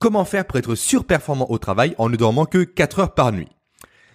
[0.00, 3.50] Comment faire pour être surperformant au travail en ne dormant que 4 heures par nuit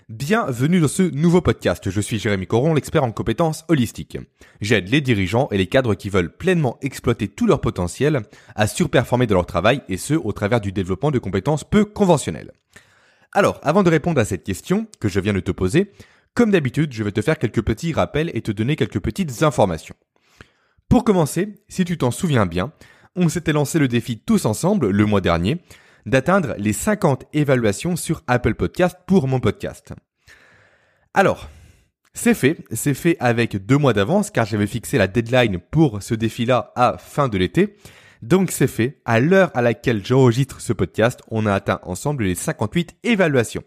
[0.09, 1.91] Bienvenue dans ce nouveau podcast.
[1.91, 4.17] Je suis Jérémy Coron, l'expert en compétences holistiques.
[4.61, 8.23] J'aide les dirigeants et les cadres qui veulent pleinement exploiter tout leur potentiel
[8.55, 12.53] à surperformer dans leur travail et ce au travers du développement de compétences peu conventionnelles.
[13.31, 15.91] Alors, avant de répondre à cette question que je viens de te poser,
[16.33, 19.95] comme d'habitude, je vais te faire quelques petits rappels et te donner quelques petites informations.
[20.89, 22.71] Pour commencer, si tu t'en souviens bien,
[23.15, 25.61] on s'était lancé le défi tous ensemble le mois dernier
[26.05, 29.93] d'atteindre les 50 évaluations sur Apple Podcast pour mon podcast.
[31.13, 31.49] Alors,
[32.13, 36.13] c'est fait, c'est fait avec deux mois d'avance car j'avais fixé la deadline pour ce
[36.13, 37.75] défi-là à fin de l'été.
[38.21, 42.35] Donc c'est fait, à l'heure à laquelle j'enregistre ce podcast, on a atteint ensemble les
[42.35, 43.63] 58 évaluations.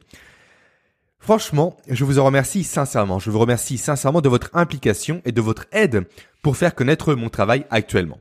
[1.19, 3.19] Franchement, je vous en remercie sincèrement.
[3.19, 6.07] Je vous remercie sincèrement de votre implication et de votre aide
[6.43, 8.19] pour faire connaître mon travail actuellement.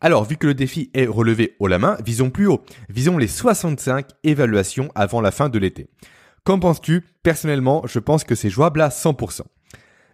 [0.00, 2.62] Alors, vu que le défi est relevé haut la main, visons plus haut.
[2.88, 5.88] Visons les 65 évaluations avant la fin de l'été.
[6.44, 7.04] Qu'en penses-tu?
[7.22, 9.42] Personnellement, je pense que c'est jouable à 100%.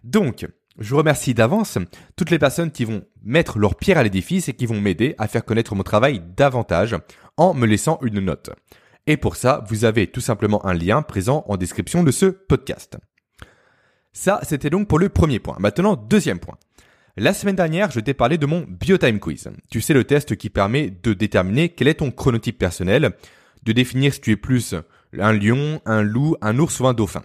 [0.03, 0.45] Donc,
[0.77, 1.77] je remercie d'avance
[2.17, 5.27] toutes les personnes qui vont mettre leur pierre à l'édifice et qui vont m'aider à
[5.27, 6.95] faire connaître mon travail davantage
[7.37, 8.49] en me laissant une note.
[9.07, 12.97] Et pour ça, vous avez tout simplement un lien présent en description de ce podcast.
[14.11, 15.55] Ça, c'était donc pour le premier point.
[15.59, 16.57] Maintenant, deuxième point.
[17.19, 19.49] La semaine dernière, je t'ai parlé de mon Biotime Quiz.
[19.71, 23.15] Tu sais, le test qui permet de déterminer quel est ton chronotype personnel,
[23.63, 24.75] de définir si tu es plus
[25.17, 27.23] un lion, un loup, un ours ou un dauphin.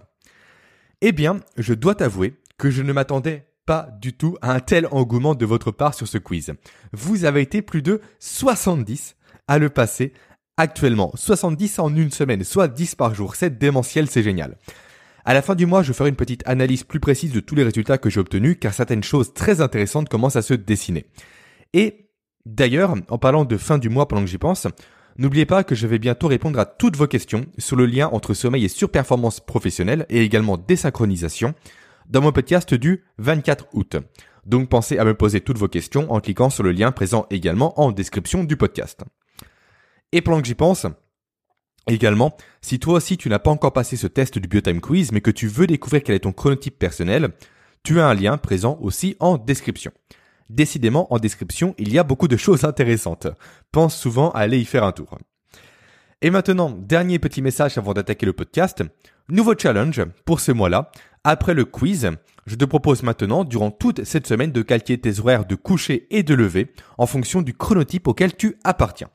[1.01, 4.87] Eh bien, je dois t'avouer que je ne m'attendais pas du tout à un tel
[4.89, 6.53] engouement de votre part sur ce quiz.
[6.91, 9.15] Vous avez été plus de 70
[9.47, 10.11] à le passer
[10.57, 11.11] actuellement.
[11.13, 13.35] 70 en une semaine, soit 10 par jour.
[13.35, 14.57] C'est démentiel, c'est génial.
[15.25, 17.63] À la fin du mois, je ferai une petite analyse plus précise de tous les
[17.63, 21.05] résultats que j'ai obtenus car certaines choses très intéressantes commencent à se dessiner.
[21.71, 22.09] Et
[22.45, 24.67] d'ailleurs, en parlant de fin du mois pendant que j'y pense,
[25.17, 28.33] n'oubliez pas que je vais bientôt répondre à toutes vos questions sur le lien entre
[28.33, 31.53] sommeil et surperformance professionnelle et également désynchronisation
[32.09, 33.95] dans mon podcast du 24 août.
[34.45, 37.79] Donc pensez à me poser toutes vos questions en cliquant sur le lien présent également
[37.79, 39.05] en description du podcast.
[40.11, 40.85] Et pendant que j'y pense,
[41.87, 45.21] Également, si toi aussi tu n'as pas encore passé ce test du Biotime Quiz mais
[45.21, 47.29] que tu veux découvrir quel est ton chronotype personnel,
[47.83, 49.91] tu as un lien présent aussi en description.
[50.49, 53.27] Décidément, en description, il y a beaucoup de choses intéressantes.
[53.71, 55.17] Pense souvent à aller y faire un tour.
[56.21, 58.83] Et maintenant, dernier petit message avant d'attaquer le podcast.
[59.27, 60.91] Nouveau challenge pour ce mois-là.
[61.25, 62.11] Après le quiz,
[62.45, 66.23] je te propose maintenant, durant toute cette semaine, de calquer tes horaires de coucher et
[66.23, 69.09] de lever en fonction du chronotype auquel tu appartiens.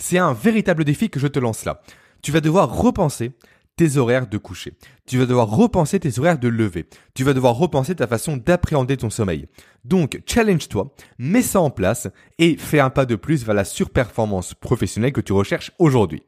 [0.00, 1.82] C'est un véritable défi que je te lance là.
[2.22, 3.32] Tu vas devoir repenser
[3.76, 4.72] tes horaires de coucher.
[5.06, 6.86] Tu vas devoir repenser tes horaires de lever.
[7.14, 9.46] Tu vas devoir repenser ta façon d'appréhender ton sommeil.
[9.84, 14.54] Donc, challenge-toi, mets ça en place et fais un pas de plus vers la surperformance
[14.54, 16.22] professionnelle que tu recherches aujourd'hui.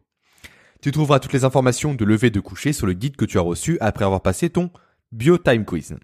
[0.82, 3.42] Tu trouveras toutes les informations de lever de coucher sur le guide que tu as
[3.42, 4.70] reçu après avoir passé ton
[5.12, 5.96] BioTime Quiz.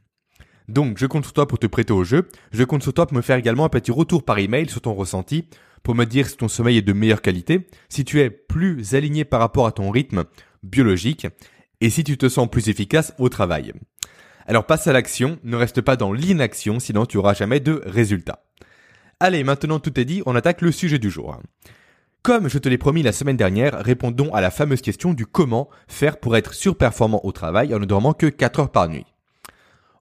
[0.68, 2.28] Donc, je compte sur toi pour te prêter au jeu.
[2.50, 4.94] Je compte sur toi pour me faire également un petit retour par email sur ton
[4.94, 5.48] ressenti
[5.82, 9.24] pour me dire si ton sommeil est de meilleure qualité, si tu es plus aligné
[9.24, 10.24] par rapport à ton rythme
[10.62, 11.26] biologique
[11.80, 13.72] et si tu te sens plus efficace au travail.
[14.46, 18.44] Alors passe à l'action, ne reste pas dans l'inaction, sinon tu auras jamais de résultats.
[19.20, 21.38] Allez, maintenant tout est dit, on attaque le sujet du jour.
[22.22, 25.68] Comme je te l'ai promis la semaine dernière, répondons à la fameuse question du comment
[25.86, 29.06] faire pour être surperformant au travail en ne dormant que 4 heures par nuit.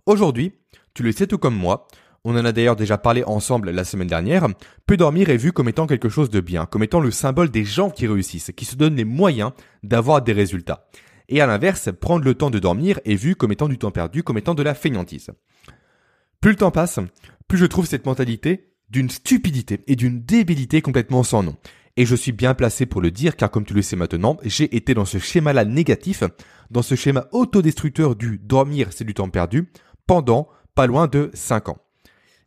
[0.05, 0.53] Aujourd'hui,
[0.93, 1.87] tu le sais tout comme moi,
[2.29, 4.47] on en a d'ailleurs déjà parlé ensemble la semaine dernière,
[4.85, 7.63] peu dormir est vu comme étant quelque chose de bien, comme étant le symbole des
[7.63, 10.89] gens qui réussissent, qui se donnent les moyens d'avoir des résultats.
[11.29, 14.23] Et à l'inverse, prendre le temps de dormir est vu comme étant du temps perdu,
[14.23, 15.29] comme étant de la fainéantise.
[16.41, 16.99] Plus le temps passe,
[17.47, 21.55] plus je trouve cette mentalité d'une stupidité et d'une débilité complètement sans nom.
[21.95, 24.75] Et je suis bien placé pour le dire car comme tu le sais maintenant, j'ai
[24.75, 26.25] été dans ce schéma-là négatif,
[26.71, 29.71] dans ce schéma autodestructeur du dormir c'est du temps perdu,
[30.07, 31.86] pendant pas loin de 5 ans.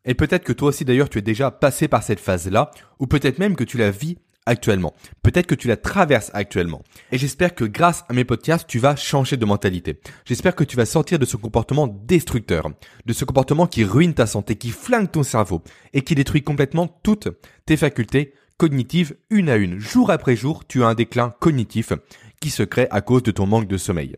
[0.05, 3.39] Et peut-être que toi aussi d'ailleurs tu es déjà passé par cette phase-là, ou peut-être
[3.39, 4.17] même que tu la vis
[4.47, 4.95] actuellement.
[5.23, 6.83] Peut-être que tu la traverses actuellement.
[7.13, 10.01] Et j'espère que grâce à mes podcasts, tu vas changer de mentalité.
[10.25, 12.71] J'espère que tu vas sortir de ce comportement destructeur,
[13.07, 15.63] de ce comportement qui ruine ta santé, qui flingue ton cerveau
[15.93, 17.29] et qui détruit complètement toutes
[17.67, 19.79] tes facultés cognitives une à une.
[19.79, 21.93] Jour après jour, tu as un déclin cognitif
[22.41, 24.17] qui se crée à cause de ton manque de sommeil.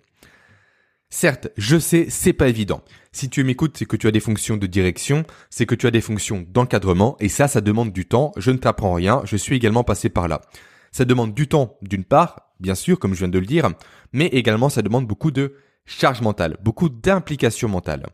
[1.14, 2.81] Certes, je sais, c'est pas évident.
[3.12, 5.91] Si tu m'écoutes, c'est que tu as des fonctions de direction, c'est que tu as
[5.91, 8.32] des fonctions d'encadrement, et ça, ça demande du temps.
[8.38, 10.41] Je ne t'apprends rien, je suis également passé par là.
[10.91, 13.69] Ça demande du temps, d'une part, bien sûr, comme je viens de le dire,
[14.14, 15.55] mais également ça demande beaucoup de
[15.85, 18.06] charge mentale, beaucoup d'implication mentale.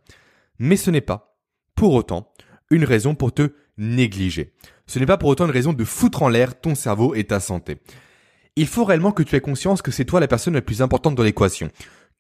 [0.59, 1.39] Mais ce n'est pas,
[1.77, 2.33] pour autant,
[2.69, 4.55] une raison pour te négliger.
[4.89, 7.39] Ce n'est pas pour autant une raison de foutre en l'air ton cerveau et ta
[7.39, 7.77] santé.
[8.57, 11.15] il faut réellement que tu aies conscience que c'est toi la personne la plus importante
[11.15, 11.71] dans l'équation.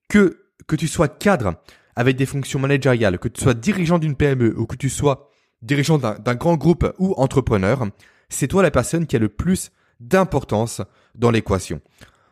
[0.08, 1.54] Que, que tu sois cadre
[1.96, 5.30] avec des fonctions managériales, que tu sois dirigeant d'une PME ou que tu sois
[5.62, 7.86] dirigeant d'un grand groupe ou entrepreneur,
[8.28, 9.70] c'est toi la personne qui a le plus
[10.00, 10.82] d'importance
[11.14, 11.80] dans l'équation.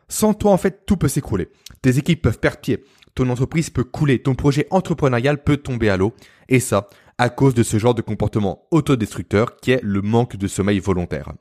[0.07, 1.49] Sans toi, en fait, tout peut s'écrouler.
[1.81, 5.97] Tes équipes peuvent perdre pied, ton entreprise peut couler, ton projet entrepreneurial peut tomber à
[5.97, 6.13] l'eau,
[6.47, 6.87] et ça,
[7.17, 11.33] à cause de ce genre de comportement autodestructeur qui est le manque de sommeil volontaire.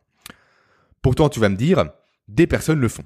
[1.03, 1.85] Pourtant, tu vas me dire,
[2.27, 3.05] des personnes le font.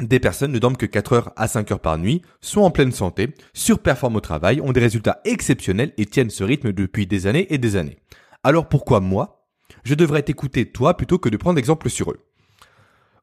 [0.00, 2.92] Des personnes ne dorment que 4 heures à 5 heures par nuit, sont en pleine
[2.92, 7.52] santé, surperforment au travail, ont des résultats exceptionnels et tiennent ce rythme depuis des années
[7.52, 7.98] et des années.
[8.44, 9.46] Alors pourquoi moi,
[9.82, 12.24] je devrais t'écouter toi plutôt que de prendre exemple sur eux?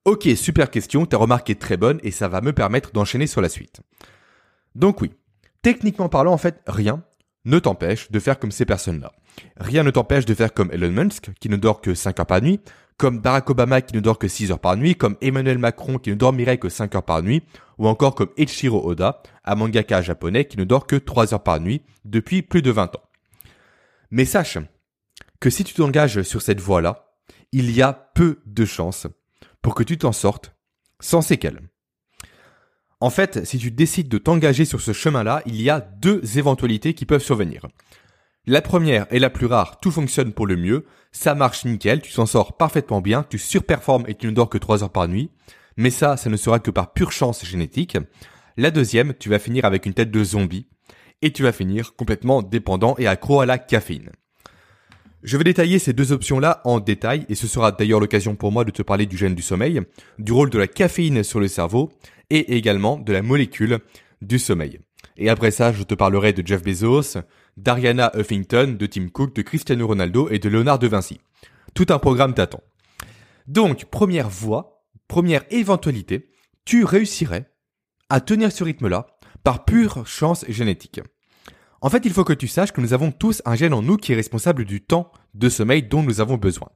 [0.04, 3.42] Ok, super question, ta remarque est très bonne et ça va me permettre d'enchaîner sur
[3.42, 3.80] la suite.
[4.76, 5.14] Donc oui,
[5.62, 7.04] techniquement parlant en fait, rien
[7.46, 9.14] ne t'empêche de faire comme ces personnes-là.
[9.58, 12.42] Rien ne t'empêche de faire comme Elon Musk, qui ne dort que 5 heures par
[12.42, 12.60] nuit,
[12.98, 16.10] comme Barack Obama qui ne dort que 6 heures par nuit, comme Emmanuel Macron qui
[16.10, 17.44] ne dormirait que 5 heures par nuit,
[17.78, 21.60] ou encore comme Ichiro Oda, un mangaka japonais qui ne dort que 3 heures par
[21.60, 23.04] nuit depuis plus de 20 ans.
[24.12, 24.58] Mais sache
[25.40, 27.14] que si tu t'engages sur cette voie-là,
[27.52, 29.08] il y a peu de chances
[29.62, 30.56] pour que tu t'en sortes
[31.00, 31.62] sans séquelles.
[33.02, 36.94] En fait, si tu décides de t'engager sur ce chemin-là, il y a deux éventualités
[36.94, 37.68] qui peuvent survenir.
[38.48, 42.14] La première est la plus rare, tout fonctionne pour le mieux, ça marche nickel, tu
[42.14, 45.32] t'en sors parfaitement bien, tu surperformes et tu ne dors que 3 heures par nuit,
[45.78, 47.98] mais ça, ça ne sera que par pure chance génétique.
[48.56, 50.68] La deuxième, tu vas finir avec une tête de zombie,
[51.24, 54.12] et tu vas finir complètement dépendant et accro à la caféine.
[55.24, 58.64] Je vais détailler ces deux options-là en détail, et ce sera d'ailleurs l'occasion pour moi
[58.64, 59.82] de te parler du gène du sommeil,
[60.20, 61.92] du rôle de la caféine sur le cerveau,
[62.30, 63.80] et également de la molécule
[64.22, 64.80] du sommeil.
[65.18, 67.18] Et après ça, je te parlerai de Jeff Bezos,
[67.58, 71.20] d'Ariana Huffington, de Tim Cook, de Cristiano Ronaldo et de Léonard de Vinci.
[71.74, 72.62] Tout un programme t'attend.
[73.48, 76.32] Donc, première voie, première éventualité,
[76.66, 77.52] tu réussirais
[78.10, 79.08] à tenir ce rythme-là
[79.44, 81.02] par pure chance génétique.
[81.82, 83.98] En fait, il faut que tu saches que nous avons tous un gène en nous
[83.98, 86.70] qui est responsable du temps de sommeil dont nous avons besoin.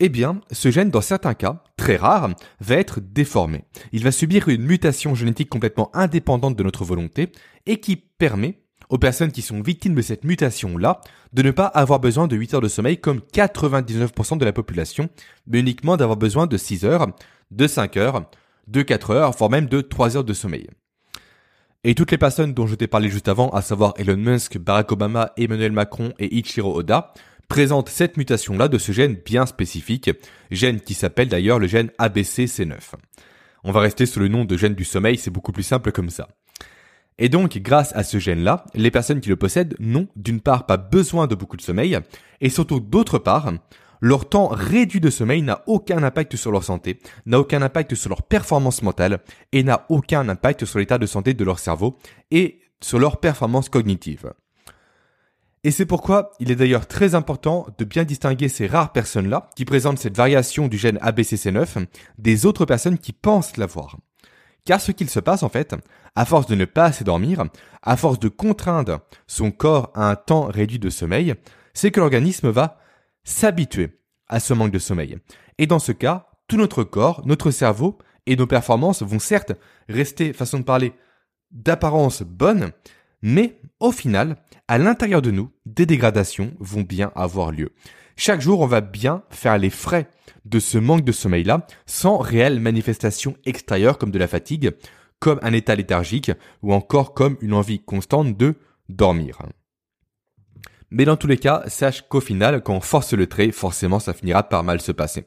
[0.00, 3.64] Eh bien, ce gène, dans certains cas, très rares, va être déformé.
[3.92, 7.30] Il va subir une mutation génétique complètement indépendante de notre volonté
[7.66, 11.00] et qui permet aux personnes qui sont victimes de cette mutation-là
[11.32, 15.08] de ne pas avoir besoin de 8 heures de sommeil comme 99% de la population,
[15.46, 17.06] mais uniquement d'avoir besoin de 6 heures,
[17.50, 18.30] de 5 heures,
[18.66, 20.68] de 4 heures, voire même de 3 heures de sommeil.
[21.82, 24.92] Et toutes les personnes dont je t'ai parlé juste avant, à savoir Elon Musk, Barack
[24.92, 27.14] Obama, Emmanuel Macron et Ichiro Oda,
[27.48, 30.10] présentent cette mutation-là de ce gène bien spécifique,
[30.50, 32.76] gène qui s'appelle d'ailleurs le gène ABCC9.
[33.64, 36.10] On va rester sous le nom de gène du sommeil, c'est beaucoup plus simple comme
[36.10, 36.28] ça.
[37.18, 40.76] Et donc, grâce à ce gène-là, les personnes qui le possèdent n'ont d'une part pas
[40.76, 41.98] besoin de beaucoup de sommeil,
[42.40, 43.52] et surtout d'autre part,
[44.00, 48.08] leur temps réduit de sommeil n'a aucun impact sur leur santé, n'a aucun impact sur
[48.08, 49.20] leur performance mentale,
[49.52, 51.98] et n'a aucun impact sur l'état de santé de leur cerveau
[52.30, 54.32] et sur leur performance cognitive.
[55.62, 59.66] Et c'est pourquoi il est d'ailleurs très important de bien distinguer ces rares personnes-là qui
[59.66, 61.86] présentent cette variation du gène ABCC9
[62.16, 63.98] des autres personnes qui pensent l'avoir.
[64.64, 65.74] Car ce qu'il se passe en fait,
[66.14, 67.44] à force de ne pas assez dormir,
[67.82, 71.34] à force de contraindre son corps à un temps réduit de sommeil,
[71.74, 72.78] c'est que l'organisme va
[73.24, 73.98] s'habituer
[74.28, 75.18] à ce manque de sommeil.
[75.58, 79.52] Et dans ce cas, tout notre corps, notre cerveau et nos performances vont certes
[79.88, 80.92] rester, façon de parler,
[81.50, 82.72] d'apparence bonne,
[83.22, 84.36] mais au final,
[84.68, 87.72] à l'intérieur de nous, des dégradations vont bien avoir lieu.
[88.22, 90.06] Chaque jour, on va bien faire les frais
[90.44, 94.76] de ce manque de sommeil-là, sans réelle manifestation extérieure comme de la fatigue,
[95.20, 98.56] comme un état léthargique, ou encore comme une envie constante de
[98.90, 99.38] dormir.
[100.90, 104.12] Mais dans tous les cas, sache qu'au final, quand on force le trait, forcément ça
[104.12, 105.24] finira par mal se passer.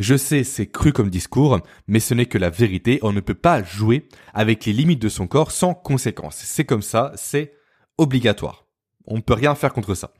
[0.00, 3.34] Je sais, c'est cru comme discours, mais ce n'est que la vérité, on ne peut
[3.34, 6.34] pas jouer avec les limites de son corps sans conséquence.
[6.38, 7.52] C'est comme ça, c'est
[7.96, 8.66] obligatoire.
[9.06, 10.10] On ne peut rien faire contre ça.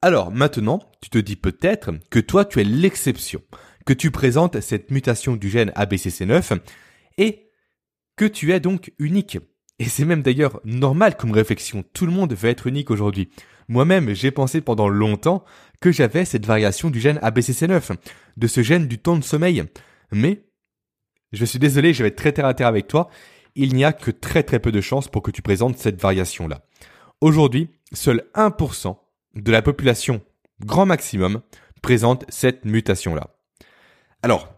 [0.00, 3.42] Alors maintenant, tu te dis peut-être que toi tu es l'exception,
[3.84, 6.60] que tu présentes cette mutation du gène ABCC9
[7.18, 7.50] et
[8.16, 9.38] que tu es donc unique.
[9.80, 13.30] Et c'est même d'ailleurs normal comme réflexion, tout le monde veut être unique aujourd'hui.
[13.66, 15.44] Moi-même, j'ai pensé pendant longtemps
[15.80, 17.96] que j'avais cette variation du gène ABCC9,
[18.36, 19.64] de ce gène du temps de sommeil.
[20.12, 20.44] Mais,
[21.32, 23.10] je suis désolé, je vais être très terre à terre avec toi,
[23.56, 26.64] il n'y a que très très peu de chances pour que tu présentes cette variation-là.
[27.20, 28.96] Aujourd'hui, seul 1%
[29.42, 30.20] de la population,
[30.60, 31.40] grand maximum,
[31.82, 33.34] présente cette mutation-là.
[34.22, 34.52] Alors,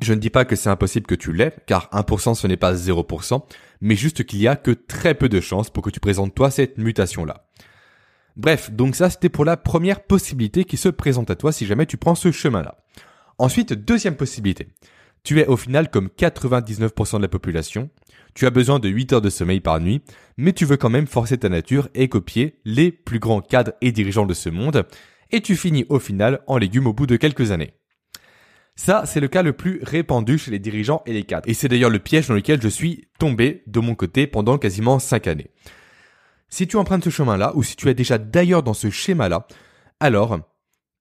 [0.00, 2.74] je ne dis pas que c'est impossible que tu l'aies, car 1% ce n'est pas
[2.74, 3.42] 0%,
[3.80, 6.50] mais juste qu'il y a que très peu de chances pour que tu présentes toi
[6.50, 7.48] cette mutation-là.
[8.36, 11.86] Bref, donc ça c'était pour la première possibilité qui se présente à toi si jamais
[11.86, 12.76] tu prends ce chemin-là.
[13.38, 14.68] Ensuite, deuxième possibilité.
[15.24, 17.90] Tu es au final comme 99% de la population,
[18.34, 20.02] tu as besoin de 8 heures de sommeil par nuit,
[20.36, 23.92] mais tu veux quand même forcer ta nature et copier les plus grands cadres et
[23.92, 24.86] dirigeants de ce monde,
[25.30, 27.72] et tu finis au final en légumes au bout de quelques années.
[28.76, 31.48] Ça, c'est le cas le plus répandu chez les dirigeants et les cadres.
[31.48, 34.98] Et c'est d'ailleurs le piège dans lequel je suis tombé de mon côté pendant quasiment
[34.98, 35.50] 5 années.
[36.50, 39.46] Si tu empruntes ce chemin-là, ou si tu es déjà d'ailleurs dans ce schéma-là,
[39.98, 40.38] alors,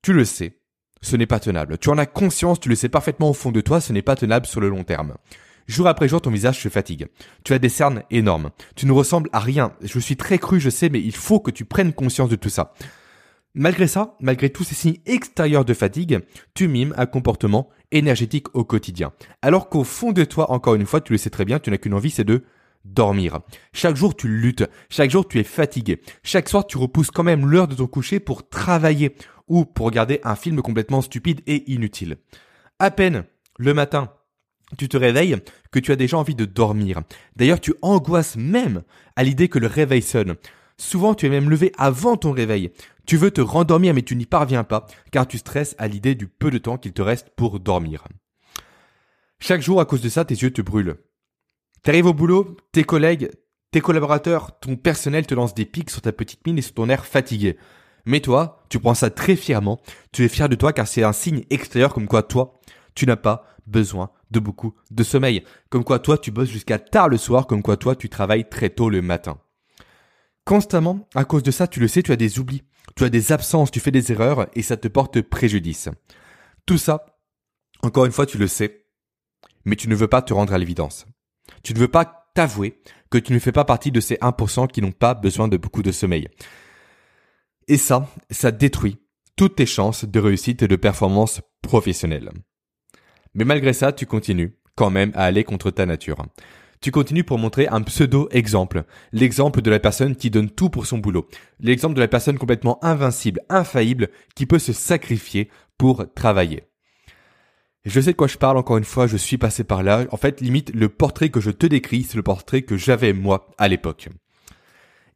[0.02, 0.62] tu le sais,
[1.06, 1.78] ce n'est pas tenable.
[1.78, 4.16] Tu en as conscience, tu le sais parfaitement au fond de toi, ce n'est pas
[4.16, 5.16] tenable sur le long terme.
[5.68, 7.08] Jour après jour, ton visage se fatigue.
[7.44, 8.52] Tu as des cernes énormes.
[8.76, 9.74] Tu ne ressembles à rien.
[9.82, 12.50] Je suis très cru, je sais, mais il faut que tu prennes conscience de tout
[12.50, 12.74] ça.
[13.54, 16.20] Malgré ça, malgré tous ces signes extérieurs de fatigue,
[16.54, 19.14] tu mimes un comportement énergétique au quotidien.
[19.42, 21.78] Alors qu'au fond de toi, encore une fois, tu le sais très bien, tu n'as
[21.78, 22.44] qu'une envie, c'est de
[22.84, 23.40] dormir.
[23.74, 24.66] Chaque jour, tu luttes.
[24.90, 26.02] Chaque jour, tu es fatigué.
[26.24, 29.16] Chaque soir, tu repousses quand même l'heure de ton coucher pour travailler
[29.48, 32.18] ou pour regarder un film complètement stupide et inutile.
[32.80, 33.26] À peine,
[33.58, 34.12] le matin,
[34.78, 35.38] tu te réveilles
[35.72, 37.02] que tu as déjà envie de dormir.
[37.36, 38.84] D'ailleurs, tu angoisses même
[39.16, 40.36] à l'idée que le réveil sonne.
[40.78, 42.72] Souvent, tu es même levé avant ton réveil.
[43.06, 46.28] Tu veux te rendormir mais tu n'y parviens pas car tu stresses à l'idée du
[46.28, 48.08] peu de temps qu'il te reste pour dormir.
[49.40, 50.98] Chaque jour, à cause de ça, tes yeux te brûlent.
[51.84, 53.30] T'arrives au boulot, tes collègues,
[53.72, 56.90] tes collaborateurs, ton personnel te lance des pics sur ta petite mine et sur ton
[56.90, 57.58] air fatigué.
[58.06, 59.80] Mais toi, tu prends ça très fièrement,
[60.12, 62.60] tu es fier de toi car c'est un signe extérieur comme quoi toi,
[62.94, 65.44] tu n'as pas besoin de beaucoup de sommeil.
[65.70, 68.70] Comme quoi toi, tu bosses jusqu'à tard le soir, comme quoi toi, tu travailles très
[68.70, 69.40] tôt le matin.
[70.46, 72.64] Constamment, à cause de ça, tu le sais, tu as des oublis,
[72.96, 75.90] tu as des absences, tu fais des erreurs et ça te porte préjudice.
[76.66, 77.06] Tout ça,
[77.82, 78.86] encore une fois, tu le sais,
[79.66, 81.08] mais tu ne veux pas te rendre à l'évidence.
[81.64, 84.82] Tu ne veux pas t'avouer que tu ne fais pas partie de ces 1% qui
[84.82, 86.28] n'ont pas besoin de beaucoup de sommeil.
[87.68, 88.98] Et ça, ça détruit
[89.36, 92.32] toutes tes chances de réussite et de performance professionnelle.
[93.34, 96.26] Mais malgré ça, tu continues quand même à aller contre ta nature
[96.86, 98.84] tu continues pour montrer un pseudo-exemple.
[99.12, 101.28] L'exemple de la personne qui donne tout pour son boulot.
[101.60, 106.64] L'exemple de la personne complètement invincible, infaillible, qui peut se sacrifier pour travailler.
[107.86, 110.06] Je sais de quoi je parle, encore une fois, je suis passé par là.
[110.12, 113.48] En fait, limite, le portrait que je te décris, c'est le portrait que j'avais moi
[113.58, 114.10] à l'époque.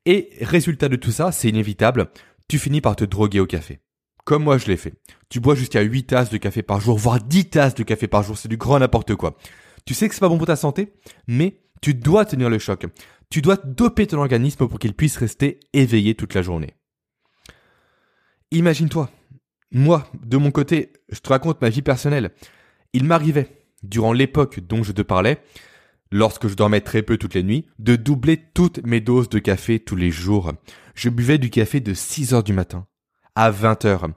[0.07, 2.09] Et résultat de tout ça, c'est inévitable,
[2.49, 3.79] tu finis par te droguer au café.
[4.25, 4.93] Comme moi je l'ai fait.
[5.29, 8.23] Tu bois jusqu'à 8 tasses de café par jour, voire 10 tasses de café par
[8.23, 9.37] jour, c'est du grand n'importe quoi.
[9.85, 10.93] Tu sais que c'est pas bon pour ta santé,
[11.27, 12.85] mais tu dois tenir le choc.
[13.29, 16.73] Tu dois doper ton organisme pour qu'il puisse rester éveillé toute la journée.
[18.51, 19.09] Imagine-toi,
[19.71, 22.31] moi, de mon côté, je te raconte ma vie personnelle.
[22.93, 25.39] Il m'arrivait, durant l'époque dont je te parlais,
[26.11, 29.79] lorsque je dormais très peu toutes les nuits, de doubler toutes mes doses de café
[29.79, 30.53] tous les jours.
[30.95, 32.85] Je buvais du café de 6 heures du matin
[33.35, 34.07] à 20 heures.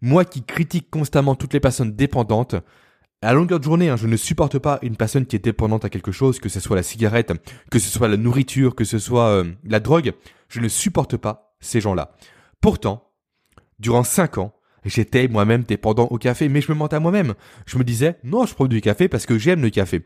[0.00, 2.56] Moi qui critique constamment toutes les personnes dépendantes,
[3.22, 5.88] à longueur de journée, hein, je ne supporte pas une personne qui est dépendante à
[5.88, 7.32] quelque chose, que ce soit la cigarette,
[7.70, 10.12] que ce soit la nourriture, que ce soit euh, la drogue.
[10.48, 12.16] Je ne supporte pas ces gens-là.
[12.60, 13.12] Pourtant,
[13.78, 14.52] durant cinq ans,
[14.84, 17.34] j'étais moi-même dépendant au café, mais je me mentais à moi-même.
[17.64, 20.02] Je me disais, non, je prends du café parce que j'aime le café.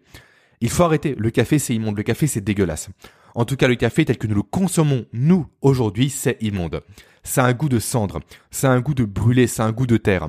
[0.60, 1.14] Il faut arrêter.
[1.16, 1.96] Le café, c'est immonde.
[1.96, 2.88] Le café, c'est dégueulasse.
[3.34, 6.82] En tout cas, le café tel que nous le consommons, nous, aujourd'hui, c'est immonde.
[7.22, 8.20] Ça a un goût de cendre.
[8.50, 9.46] Ça a un goût de brûlé.
[9.46, 10.28] Ça a un goût de terre.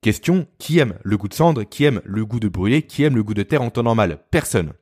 [0.00, 3.16] Question, qui aime le goût de cendre, qui aime le goût de brûlé, qui aime
[3.16, 4.18] le goût de terre en temps normal?
[4.30, 4.74] Personne.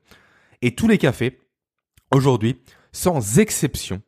[0.62, 1.38] Et tous les cafés,
[2.12, 4.02] aujourd'hui, sans exception,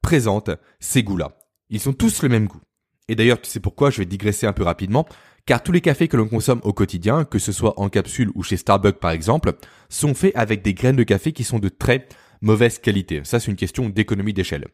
[0.00, 1.36] présentent ces goûts-là.
[1.68, 2.60] Ils sont tous le même goût.
[3.08, 5.06] Et d'ailleurs, tu sais pourquoi, je vais digresser un peu rapidement,
[5.46, 8.42] car tous les cafés que l'on consomme au quotidien, que ce soit en capsule ou
[8.42, 9.54] chez Starbucks par exemple,
[9.88, 12.08] sont faits avec des graines de café qui sont de très
[12.42, 13.22] mauvaise qualité.
[13.24, 14.66] Ça, c'est une question d'économie d'échelle.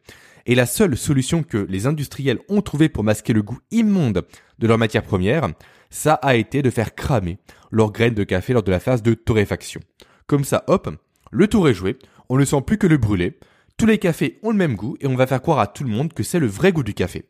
[0.45, 4.25] Et la seule solution que les industriels ont trouvée pour masquer le goût immonde
[4.59, 5.47] de leurs matières premières,
[5.89, 7.37] ça a été de faire cramer
[7.71, 9.79] leurs graines de café lors de la phase de torréfaction.
[10.27, 10.89] Comme ça, hop,
[11.31, 11.97] le tour est joué,
[12.29, 13.37] on ne sent plus que le brûlé,
[13.77, 15.89] tous les cafés ont le même goût et on va faire croire à tout le
[15.89, 17.25] monde que c'est le vrai goût du café.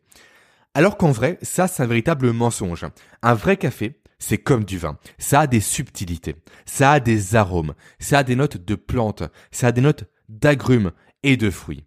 [0.74, 2.86] Alors qu'en vrai, ça c'est un véritable mensonge.
[3.22, 4.98] Un vrai café, c'est comme du vin.
[5.18, 9.68] Ça a des subtilités, ça a des arômes, ça a des notes de plantes, ça
[9.68, 10.92] a des notes d'agrumes
[11.24, 11.84] et de fruits.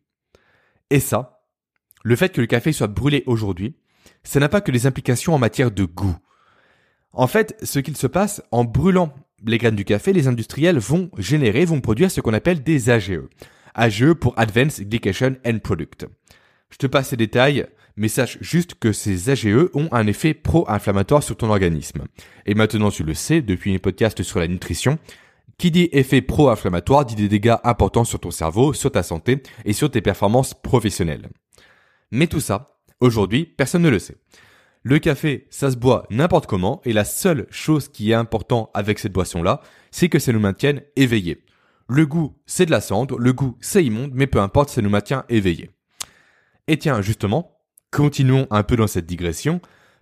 [0.91, 1.43] Et ça,
[2.05, 3.77] le fait que le café soit brûlé aujourd'hui,
[4.23, 6.17] ça n'a pas que des implications en matière de goût.
[7.13, 9.13] En fait, ce qu'il se passe en brûlant
[9.45, 13.21] les graines du café, les industriels vont générer, vont produire ce qu'on appelle des AGE.
[13.75, 16.07] AGE pour Advanced Glycation End Product.
[16.71, 17.67] Je te passe ces détails,
[17.97, 22.05] mais sache juste que ces AGE ont un effet pro-inflammatoire sur ton organisme.
[22.45, 24.99] Et maintenant tu le sais, depuis mes podcasts sur la nutrition,
[25.59, 29.73] qui dit effet pro-inflammatoire dit des dégâts importants sur ton cerveau, sur ta santé et
[29.73, 31.29] sur tes performances professionnelles.
[32.11, 34.17] Mais tout ça, aujourd'hui, personne ne le sait.
[34.83, 38.99] Le café, ça se boit n'importe comment et la seule chose qui est importante avec
[38.99, 39.61] cette boisson-là,
[39.91, 41.43] c'est que ça nous maintienne éveillés.
[41.89, 44.91] Le goût, c'est de la cendre, le goût, c'est immonde, mais peu importe, ça nous
[44.91, 45.71] maintient éveillés.
[46.69, 47.56] Et tiens, justement,
[47.97, 49.61] continuons un peu dans cette digression,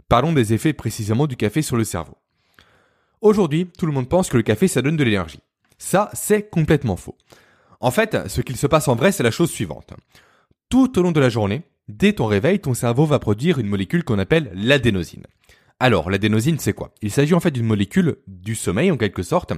[0.08, 2.16] parlons des effets précisément du café sur le cerveau.
[3.20, 5.40] Aujourd'hui, tout le monde pense que le café, ça donne de l'énergie.
[5.78, 7.16] Ça, c'est complètement faux.
[7.80, 9.94] En fait, ce qu'il se passe en vrai, c'est la chose suivante.
[10.68, 14.04] Tout au long de la journée, Dès ton réveil, ton cerveau va produire une molécule
[14.04, 15.26] qu'on appelle l'adénosine.
[15.80, 16.94] Alors, l'adénosine, c'est quoi?
[17.02, 19.52] Il s'agit en fait d'une molécule du sommeil, en quelque sorte,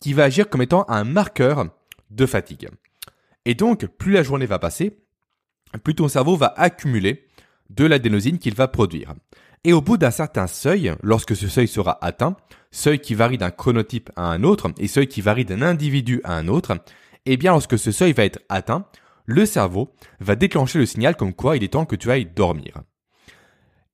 [0.00, 1.66] qui va agir comme étant un marqueur
[2.10, 2.68] de fatigue.
[3.44, 4.98] Et donc, plus la journée va passer,
[5.82, 7.26] plus ton cerveau va accumuler
[7.70, 9.14] de l'adénosine qu'il va produire.
[9.64, 12.36] Et au bout d'un certain seuil, lorsque ce seuil sera atteint,
[12.70, 16.36] seuil qui varie d'un chronotype à un autre et seuil qui varie d'un individu à
[16.36, 16.76] un autre,
[17.24, 18.86] eh bien lorsque ce seuil va être atteint,
[19.26, 22.82] le cerveau va déclencher le signal comme quoi il est temps que tu ailles dormir.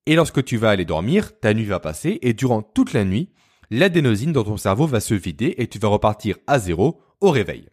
[0.06, 3.30] Et lorsque tu vas aller dormir, ta nuit va passer et durant toute la nuit,
[3.70, 7.68] l'adénosine dans ton cerveau va se vider et tu vas repartir à zéro au réveil.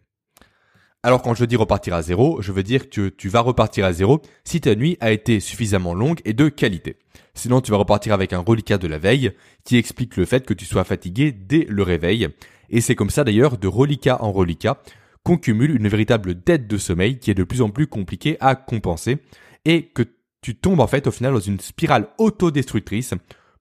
[1.04, 3.92] Alors quand je dis repartir à zéro, je veux dire que tu vas repartir à
[3.92, 6.96] zéro si ta nuit a été suffisamment longue et de qualité.
[7.34, 9.30] Sinon tu vas repartir avec un reliquat de la veille
[9.62, 12.28] qui explique le fait que tu sois fatigué dès le réveil.
[12.68, 14.82] Et c'est comme ça d'ailleurs de reliquat en reliquat
[15.22, 18.56] qu'on cumule une véritable dette de sommeil qui est de plus en plus compliquée à
[18.56, 19.18] compenser
[19.64, 20.02] et que
[20.42, 23.14] tu tombes en fait au final dans une spirale autodestructrice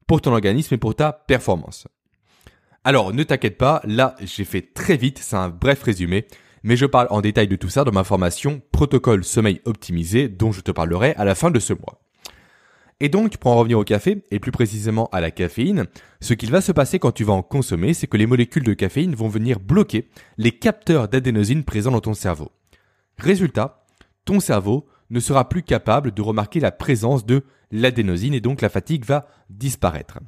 [0.08, 1.88] pour ton organisme et pour ta performance.
[2.84, 6.25] Alors ne t'inquiète pas, là j'ai fait très vite, c'est un bref résumé,
[6.68, 10.52] mais je parle en détail de tout ça dans ma formation Protocole Sommeil Optimisé dont
[10.52, 12.02] je te parlerai à la fin de ce mois.
[13.00, 15.86] Et donc, pour en revenir au café, et plus précisément à la caféine,
[16.20, 18.74] ce qu'il va se passer quand tu vas en consommer, c'est que les molécules de
[18.74, 22.52] caféine vont venir bloquer les capteurs d'adénosine présents dans ton cerveau.
[23.18, 23.86] Résultat,
[24.26, 28.68] ton cerveau ne sera plus capable de remarquer la présence de l'adénosine et donc la
[28.68, 30.20] fatigue va disparaître.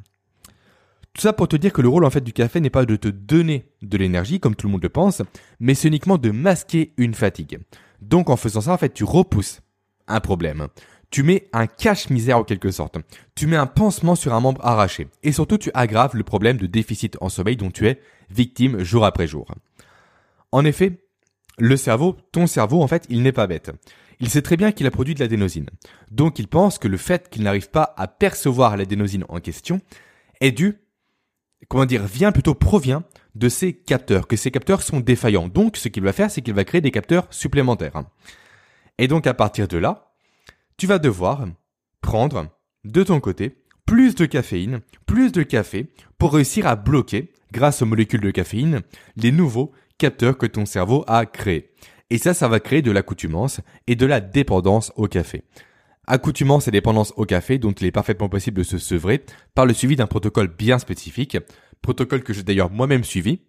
[1.20, 2.96] Tout ça pour te dire que le rôle en fait du café n'est pas de
[2.96, 5.22] te donner de l'énergie comme tout le monde le pense,
[5.60, 7.60] mais c'est uniquement de masquer une fatigue.
[8.00, 9.60] Donc en faisant ça en fait tu repousses
[10.08, 10.70] un problème
[11.10, 12.98] tu mets un cache-misère en quelque sorte.
[13.36, 15.08] Tu mets un pansement sur un membre arraché.
[15.24, 19.04] Et surtout, tu aggraves le problème de déficit en sommeil dont tu es victime jour
[19.04, 19.48] après jour.
[20.52, 21.04] En effet,
[21.58, 23.72] le cerveau, ton cerveau, en fait, il n'est pas bête.
[24.20, 25.66] Il sait très bien qu'il a produit de l'adénosine.
[26.12, 29.82] Donc il pense que le fait qu'il n'arrive pas à percevoir l'adénosine en question
[30.42, 30.78] est dû,
[31.68, 33.04] comment dire, vient plutôt provient
[33.36, 35.48] de ses capteurs, que ces capteurs sont défaillants.
[35.48, 38.04] Donc ce qu'il va faire, c'est qu'il va créer des capteurs supplémentaires.
[38.98, 40.14] Et donc à partir de là,
[40.78, 41.46] tu vas devoir
[42.02, 42.48] prendre
[42.86, 47.86] de ton côté plus de caféine, plus de café pour réussir à bloquer, grâce aux
[47.86, 48.82] molécules de caféine,
[49.18, 51.72] les nouveaux capteurs que ton cerveau a créés.
[52.10, 55.44] Et ça, ça va créer de l'accoutumance et de la dépendance au café.
[56.12, 59.76] Accoutumance et dépendance au café dont il est parfaitement possible de se sevrer par le
[59.76, 61.38] suivi d'un protocole bien spécifique,
[61.84, 63.42] protocole que j'ai d'ailleurs moi-même suivi.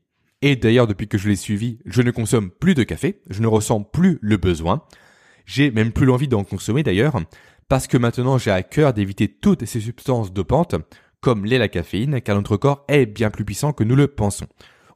[0.42, 3.46] Et d'ailleurs, depuis que je l'ai suivi, je ne consomme plus de café, je ne
[3.46, 4.83] ressens plus le besoin.
[5.46, 7.18] J'ai même plus l'envie d'en consommer d'ailleurs,
[7.70, 10.75] parce que maintenant j'ai à cœur d'éviter toutes ces substances dopantes,
[11.23, 14.49] comme l'est la caféine, car notre corps est bien plus puissant que nous le pensons.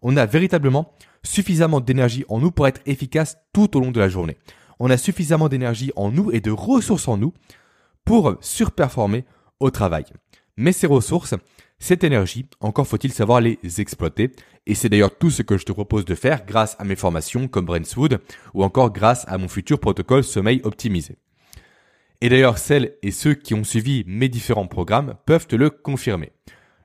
[0.03, 4.11] On a véritablement suffisamment d'énergie en nous pour être efficace tout au long de la
[4.11, 4.37] journée.
[4.81, 7.33] On a suffisamment d'énergie en nous et de ressources en nous
[8.05, 9.25] pour surperformer
[9.61, 10.05] au travail.
[10.57, 11.35] Mais ces ressources,
[11.79, 14.31] cette énergie, encore faut-il savoir les exploiter,
[14.67, 17.49] et c'est d'ailleurs tout ce que je te propose de faire grâce à mes formations
[17.49, 18.21] comme Brainswood,
[18.55, 21.17] ou encore grâce à mon futur protocole sommeil optimisé.
[22.21, 26.33] Et d'ailleurs celles et ceux qui ont suivi mes différents programmes peuvent te le confirmer.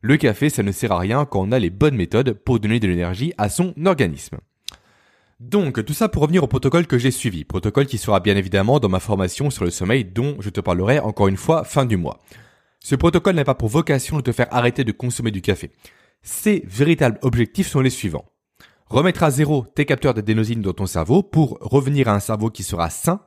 [0.01, 2.79] Le café, ça ne sert à rien quand on a les bonnes méthodes pour donner
[2.79, 4.39] de l'énergie à son organisme.
[5.39, 8.79] Donc, tout ça pour revenir au protocole que j'ai suivi, protocole qui sera bien évidemment
[8.79, 11.95] dans ma formation sur le sommeil dont je te parlerai encore une fois fin du
[11.95, 12.19] mois.
[12.81, 15.71] Ce protocole n'a pas pour vocation de te faire arrêter de consommer du café.
[16.23, 18.25] Ses véritables objectifs sont les suivants.
[18.87, 22.63] Remettre à zéro tes capteurs d'adénosine dans ton cerveau pour revenir à un cerveau qui
[22.63, 23.21] sera sain.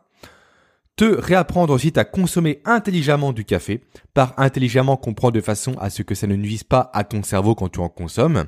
[0.97, 3.83] Te réapprendre ensuite à consommer intelligemment du café.
[4.13, 7.55] Par intelligemment comprendre de façon à ce que ça ne nuise pas à ton cerveau
[7.55, 8.45] quand tu en consommes.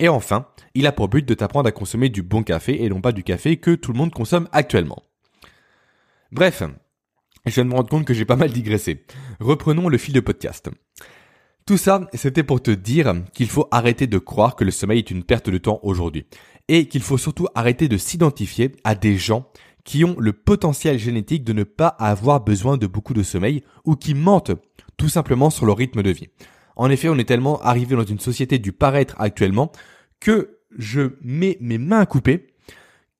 [0.00, 3.00] Et enfin, il a pour but de t'apprendre à consommer du bon café et non
[3.00, 5.02] pas du café que tout le monde consomme actuellement.
[6.30, 6.62] Bref,
[7.46, 9.04] je viens de me rendre compte que j'ai pas mal digressé.
[9.40, 10.70] Reprenons le fil de podcast.
[11.66, 15.10] Tout ça, c'était pour te dire qu'il faut arrêter de croire que le sommeil est
[15.10, 16.26] une perte de temps aujourd'hui.
[16.68, 19.50] Et qu'il faut surtout arrêter de s'identifier à des gens
[19.84, 23.96] qui ont le potentiel génétique de ne pas avoir besoin de beaucoup de sommeil ou
[23.96, 24.52] qui mentent
[24.96, 26.28] tout simplement sur leur rythme de vie.
[26.78, 29.72] En effet, on est tellement arrivé dans une société du paraître actuellement
[30.20, 32.54] que je mets mes mains coupées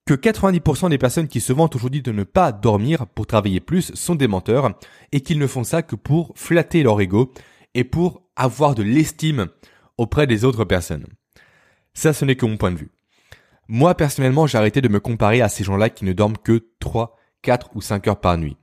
[0.06, 3.92] que 90% des personnes qui se vantent aujourd'hui de ne pas dormir pour travailler plus
[3.94, 4.78] sont des menteurs
[5.12, 7.30] et qu'ils ne font ça que pour flatter leur ego
[7.74, 9.48] et pour avoir de l'estime
[9.98, 11.06] auprès des autres personnes.
[11.92, 12.90] Ça, ce n'est que mon point de vue.
[13.66, 17.18] Moi, personnellement, j'ai arrêté de me comparer à ces gens-là qui ne dorment que 3,
[17.42, 18.56] 4 ou 5 heures par nuit.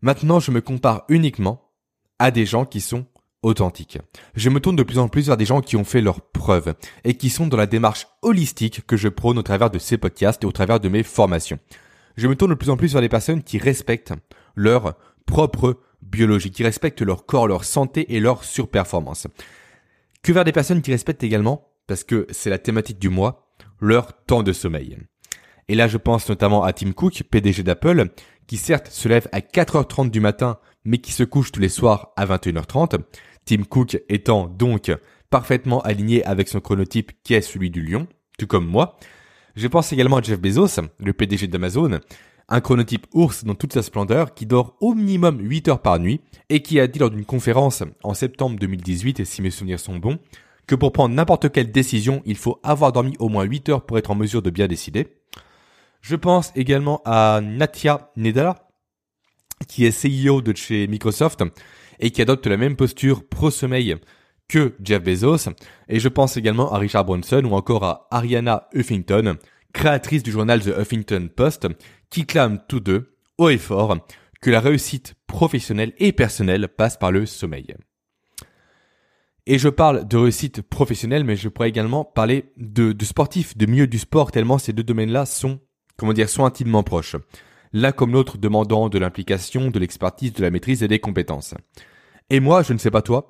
[0.00, 1.70] Maintenant, je me compare uniquement
[2.18, 3.06] à des gens qui sont
[3.42, 3.98] authentiques.
[4.34, 6.74] Je me tourne de plus en plus vers des gens qui ont fait leurs preuves
[7.04, 10.42] et qui sont dans la démarche holistique que je prône au travers de ces podcasts
[10.42, 11.58] et au travers de mes formations.
[12.16, 14.14] Je me tourne de plus en plus vers des personnes qui respectent
[14.54, 19.26] leur propre biologie, qui respectent leur corps, leur santé et leur surperformance.
[20.22, 23.48] Que vers des personnes qui respectent également, parce que c'est la thématique du mois,
[23.80, 24.98] leur temps de sommeil.
[25.68, 28.10] Et là, je pense notamment à Tim Cook, PDG d'Apple,
[28.46, 32.12] qui certes se lève à 4h30 du matin, mais qui se couche tous les soirs
[32.16, 32.98] à 21h30.
[33.44, 34.90] Tim Cook étant donc
[35.30, 38.06] parfaitement aligné avec son chronotype qui est celui du lion,
[38.38, 38.98] tout comme moi.
[39.56, 42.00] Je pense également à Jeff Bezos, le PDG d'Amazon,
[42.48, 46.20] un chronotype ours dans toute sa splendeur qui dort au minimum 8 heures par nuit
[46.48, 49.96] et qui a dit lors d'une conférence en septembre 2018, et si mes souvenirs sont
[49.96, 50.18] bons,
[50.66, 53.98] que pour prendre n'importe quelle décision, il faut avoir dormi au moins 8 heures pour
[53.98, 55.08] être en mesure de bien décider.
[56.00, 58.68] Je pense également à Natia Nedala,
[59.68, 61.42] qui est CEO de chez Microsoft
[62.02, 63.96] et qui adopte la même posture pro-sommeil
[64.48, 65.48] que Jeff Bezos.
[65.88, 69.36] Et je pense également à Richard Branson ou encore à Ariana Huffington,
[69.72, 71.68] créatrice du journal The Huffington Post,
[72.10, 73.96] qui clament tous deux, haut et fort,
[74.42, 77.74] que la réussite professionnelle et personnelle passe par le sommeil.
[79.46, 83.86] Et je parle de réussite professionnelle, mais je pourrais également parler de, sportifs, de milieu
[83.86, 85.60] du sport, tellement ces deux domaines-là sont
[85.96, 87.16] comment dire, sont intimement proches.
[87.72, 91.54] L'un comme l'autre demandant de l'implication, de l'expertise, de la maîtrise et des compétences.
[92.30, 93.28] Et moi, je ne sais pas toi,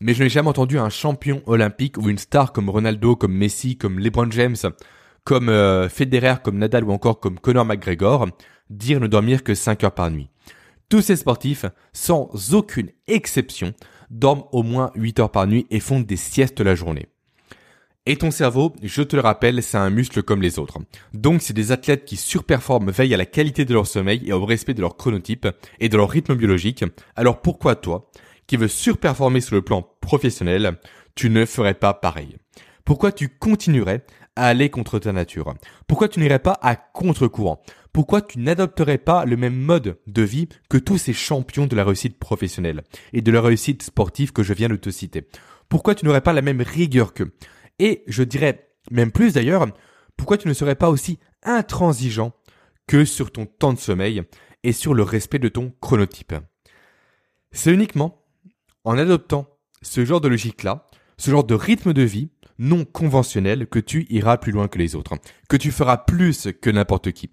[0.00, 3.76] mais je n'ai jamais entendu un champion olympique ou une star comme Ronaldo, comme Messi,
[3.76, 4.56] comme LeBron James,
[5.24, 8.28] comme euh, Federer, comme Nadal ou encore comme Conor McGregor
[8.70, 10.30] dire ne dormir que 5 heures par nuit.
[10.88, 13.72] Tous ces sportifs, sans aucune exception,
[14.10, 17.08] dorment au moins 8 heures par nuit et font des siestes la journée.
[18.06, 20.78] Et ton cerveau, je te le rappelle, c'est un muscle comme les autres.
[21.14, 24.44] Donc si des athlètes qui surperforment veillent à la qualité de leur sommeil et au
[24.44, 25.48] respect de leur chronotype
[25.80, 26.84] et de leur rythme biologique,
[27.16, 28.10] alors pourquoi toi,
[28.46, 30.78] qui veux surperformer sur le plan professionnel,
[31.14, 32.36] tu ne ferais pas pareil?
[32.84, 34.04] Pourquoi tu continuerais
[34.36, 35.54] à aller contre ta nature?
[35.86, 37.62] Pourquoi tu n'irais pas à contre-courant?
[37.94, 41.84] Pourquoi tu n'adopterais pas le même mode de vie que tous ces champions de la
[41.84, 42.82] réussite professionnelle
[43.14, 45.26] et de la réussite sportive que je viens de te citer?
[45.70, 47.32] Pourquoi tu n'aurais pas la même rigueur qu'eux?
[47.78, 49.66] Et je dirais même plus d'ailleurs,
[50.16, 52.32] pourquoi tu ne serais pas aussi intransigeant
[52.86, 54.22] que sur ton temps de sommeil
[54.62, 56.34] et sur le respect de ton chronotype
[57.52, 58.22] C'est uniquement
[58.84, 59.46] en adoptant
[59.82, 64.36] ce genre de logique-là, ce genre de rythme de vie non conventionnel que tu iras
[64.36, 65.14] plus loin que les autres,
[65.48, 67.30] que tu feras plus que n'importe qui.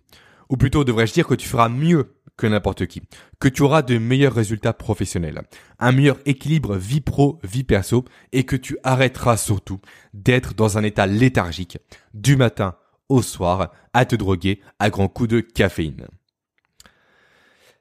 [0.50, 3.04] Ou plutôt devrais-je dire que tu feras mieux que n'importe qui,
[3.40, 5.44] que tu auras de meilleurs résultats professionnels,
[5.78, 9.80] un meilleur équilibre vie pro, vie perso, et que tu arrêteras surtout
[10.16, 11.78] d'être dans un état léthargique
[12.16, 12.76] du matin
[13.10, 16.08] au soir à te droguer à grands coups de caféine.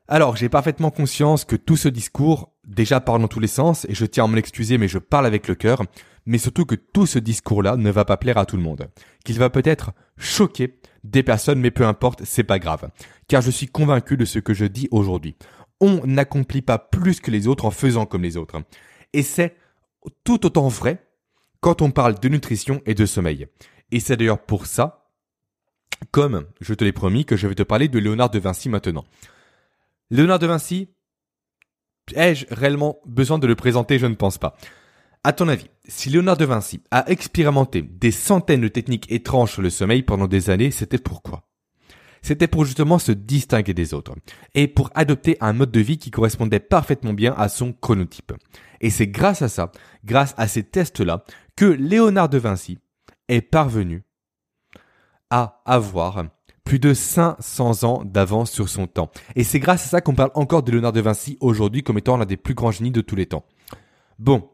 [0.09, 3.95] Alors, j'ai parfaitement conscience que tout ce discours déjà parle dans tous les sens, et
[3.95, 5.85] je tiens à m'en excuser, mais je parle avec le cœur,
[6.27, 8.89] mais surtout que tout ce discours-là ne va pas plaire à tout le monde,
[9.25, 12.91] qu'il va peut-être choquer des personnes, mais peu importe, c'est pas grave.
[13.29, 15.37] Car je suis convaincu de ce que je dis aujourd'hui.
[15.81, 18.63] On n'accomplit pas plus que les autres en faisant comme les autres.
[19.13, 19.57] Et c'est
[20.25, 21.07] tout autant vrai
[21.61, 23.47] quand on parle de nutrition et de sommeil.
[23.91, 25.11] Et c'est d'ailleurs pour ça,
[26.11, 29.05] comme je te l'ai promis, que je vais te parler de Léonard de Vinci maintenant.
[30.11, 30.89] Léonard de Vinci,
[32.15, 33.99] ai-je réellement besoin de le présenter?
[33.99, 34.57] Je ne pense pas.
[35.23, 39.61] À ton avis, si Léonard de Vinci a expérimenté des centaines de techniques étranges sur
[39.61, 41.47] le sommeil pendant des années, c'était pourquoi
[42.23, 44.15] C'était pour justement se distinguer des autres
[44.55, 48.33] et pour adopter un mode de vie qui correspondait parfaitement bien à son chronotype.
[48.81, 49.73] Et c'est grâce à ça,
[50.07, 51.23] grâce à ces tests-là,
[51.55, 52.79] que Léonard de Vinci
[53.29, 54.05] est parvenu
[55.29, 56.25] à avoir
[56.65, 59.11] plus de 500 ans d'avance sur son temps.
[59.37, 62.17] Et c'est grâce à ça qu'on parle encore de Léonard de Vinci aujourd'hui comme étant
[62.17, 63.45] l'un des plus grands génies de tous les temps.
[64.19, 64.49] Bon,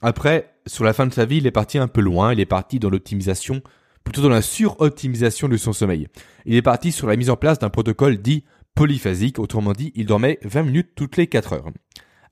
[0.00, 2.46] après, sur la fin de sa vie, il est parti un peu loin, il est
[2.46, 3.62] parti dans l'optimisation,
[4.04, 6.08] plutôt dans la suroptimisation de son sommeil.
[6.46, 10.06] Il est parti sur la mise en place d'un protocole dit polyphasique, autrement dit, il
[10.06, 11.70] dormait 20 minutes toutes les 4 heures.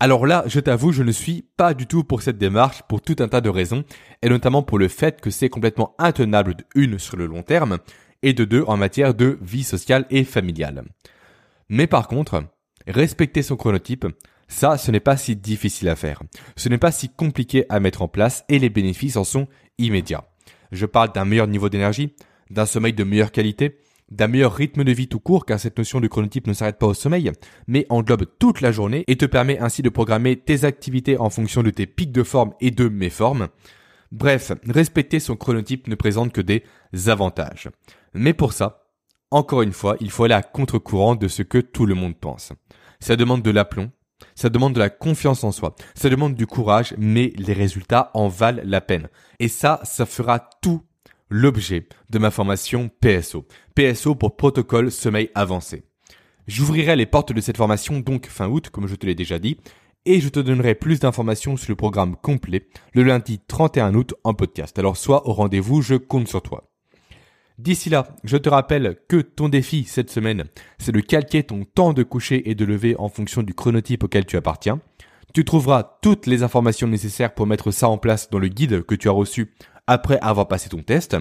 [0.03, 3.17] Alors là, je t'avoue, je ne suis pas du tout pour cette démarche pour tout
[3.19, 3.85] un tas de raisons,
[4.23, 7.79] et notamment pour le fait que c'est complètement intenable une sur le long terme,
[8.23, 10.85] et de deux en matière de vie sociale et familiale.
[11.69, 12.45] Mais par contre,
[12.87, 14.07] respecter son chronotype,
[14.51, 16.23] ça, ce n'est pas si difficile à faire.
[16.57, 19.47] Ce n'est pas si compliqué à mettre en place et les bénéfices en sont
[19.79, 20.25] immédiats.
[20.73, 22.15] Je parle d'un meilleur niveau d'énergie,
[22.51, 23.79] d'un sommeil de meilleure qualité,
[24.11, 26.89] d'un meilleur rythme de vie tout court, car cette notion de chronotype ne s'arrête pas
[26.89, 27.31] au sommeil,
[27.69, 31.63] mais englobe toute la journée et te permet ainsi de programmer tes activités en fonction
[31.63, 33.49] de tes pics de forme et de méformes.
[34.11, 36.65] Bref, respecter son chronotype ne présente que des
[37.07, 37.69] avantages.
[38.15, 38.89] Mais pour ça,
[39.31, 42.53] encore une fois, il faut aller à contre-courant de ce que tout le monde pense.
[42.99, 43.93] Ça demande de l'aplomb,
[44.35, 48.29] ça demande de la confiance en soi, ça demande du courage, mais les résultats en
[48.29, 49.09] valent la peine.
[49.39, 50.83] Et ça, ça fera tout
[51.31, 53.47] l'objet de ma formation PSO.
[53.75, 55.85] PSO pour protocole sommeil avancé.
[56.47, 59.59] J'ouvrirai les portes de cette formation donc fin août, comme je te l'ai déjà dit,
[60.07, 64.35] et je te donnerai plus d'informations sur le programme complet le lundi 31 août en
[64.35, 64.79] podcast.
[64.79, 66.70] Alors sois au rendez-vous, je compte sur toi.
[67.61, 70.45] D'ici là, je te rappelle que ton défi cette semaine,
[70.79, 74.25] c'est de calquer ton temps de coucher et de lever en fonction du chronotype auquel
[74.25, 74.81] tu appartiens.
[75.35, 78.95] Tu trouveras toutes les informations nécessaires pour mettre ça en place dans le guide que
[78.95, 79.53] tu as reçu
[79.87, 81.19] après avoir passé ton test.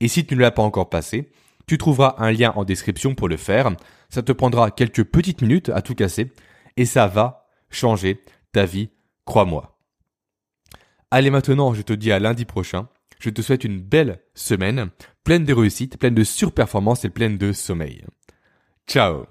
[0.00, 1.32] Et si tu ne l'as pas encore passé,
[1.66, 3.70] tu trouveras un lien en description pour le faire.
[4.10, 6.30] Ça te prendra quelques petites minutes à tout casser
[6.76, 8.90] et ça va changer ta vie,
[9.24, 9.78] crois-moi.
[11.10, 12.86] Allez maintenant, je te dis à lundi prochain
[13.20, 14.90] je te souhaite une belle semaine,
[15.24, 18.04] pleine de réussite, pleine de surperformance et pleine de sommeil.
[18.86, 19.26] Ciao